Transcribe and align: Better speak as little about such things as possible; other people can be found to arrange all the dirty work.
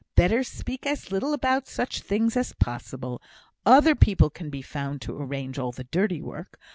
Better 0.15 0.41
speak 0.43 0.87
as 0.87 1.11
little 1.11 1.31
about 1.31 1.67
such 1.67 1.99
things 2.01 2.35
as 2.35 2.53
possible; 2.53 3.21
other 3.67 3.93
people 3.93 4.31
can 4.31 4.49
be 4.49 4.63
found 4.63 4.99
to 5.03 5.15
arrange 5.15 5.59
all 5.59 5.71
the 5.71 5.83
dirty 5.83 6.23
work. 6.23 6.59